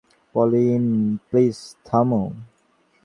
[0.35, 0.85] Pauline,
[1.29, 1.57] please
[1.85, 2.23] থামো।